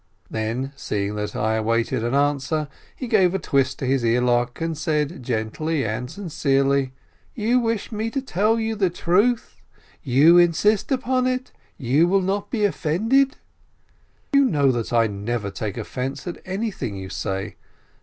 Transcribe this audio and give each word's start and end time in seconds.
Then, 0.31 0.73
seeing 0.75 1.13
that 1.17 1.35
I 1.35 1.57
awaited 1.57 2.03
an 2.03 2.15
answer, 2.15 2.69
he 2.95 3.07
gave 3.07 3.35
a 3.35 3.37
twist 3.37 3.77
to 3.77 3.85
his 3.85 4.03
earlock, 4.03 4.59
and 4.59 4.75
said 4.75 5.21
gently 5.21 5.85
and 5.85 6.09
sincerely: 6.09 6.91
"You 7.35 7.59
wish 7.59 7.91
me 7.91 8.09
to 8.09 8.19
tell 8.19 8.59
you 8.59 8.75
the 8.75 8.89
truth? 8.89 9.61
You 10.01 10.39
insist 10.39 10.91
upon 10.91 11.27
it? 11.27 11.51
You 11.77 12.07
will 12.07 12.23
not 12.23 12.49
be 12.49 12.65
offended?" 12.65 13.37
"You 14.33 14.45
know 14.45 14.71
that 14.71 14.91
I 14.91 15.05
never 15.05 15.51
take 15.51 15.77
offence 15.77 16.25
at 16.25 16.41
anything 16.45 16.95
you 16.95 17.09
say. 17.09 17.57